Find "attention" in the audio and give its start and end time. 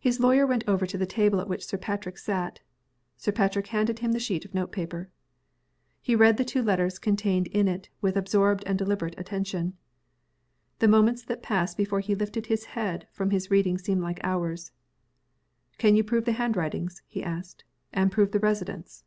9.18-9.76